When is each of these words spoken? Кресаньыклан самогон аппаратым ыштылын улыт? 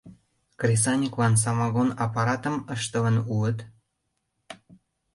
Кресаньыклан 0.59 1.33
самогон 1.43 1.89
аппаратым 2.05 2.55
ыштылын 2.73 3.17
улыт? 3.33 3.59